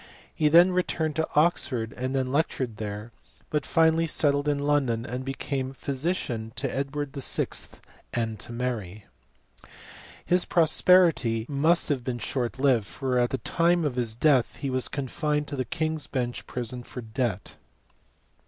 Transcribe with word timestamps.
He 0.33 0.47
then 0.49 0.71
returned 0.71 1.15
to 1.17 1.29
Oxford 1.35 1.93
and 1.95 2.15
lectured 2.31 2.77
there, 2.77 3.11
but 3.51 3.67
finally 3.67 4.07
settled 4.07 4.47
in 4.47 4.57
London 4.57 5.05
and 5.05 5.23
became 5.23 5.73
physician 5.73 6.51
to 6.55 6.75
Edward 6.75 7.13
VI. 7.13 7.45
and 8.11 8.39
to 8.39 8.51
Mary. 8.51 9.05
His 10.25 10.43
prosperity 10.43 11.45
must 11.47 11.89
have 11.89 12.03
been 12.03 12.17
short 12.17 12.57
lived, 12.57 12.87
for 12.87 13.19
at 13.19 13.29
the 13.29 13.37
time 13.37 13.85
of 13.85 13.95
his 13.95 14.15
death 14.15 14.55
he 14.55 14.71
was 14.71 14.87
confined 14.87 15.51
in 15.51 15.55
the 15.59 15.65
King 15.65 15.93
s 15.93 16.07
Bench 16.07 16.47
prison 16.47 16.81
for 16.81 17.01
debt. 17.01 17.53